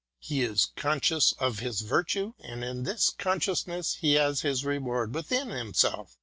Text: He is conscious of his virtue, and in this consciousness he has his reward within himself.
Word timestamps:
He 0.17 0.41
is 0.41 0.65
conscious 0.75 1.31
of 1.33 1.59
his 1.59 1.81
virtue, 1.81 2.33
and 2.39 2.63
in 2.63 2.85
this 2.85 3.11
consciousness 3.11 3.97
he 4.01 4.13
has 4.15 4.41
his 4.41 4.65
reward 4.65 5.13
within 5.13 5.49
himself. 5.51 6.17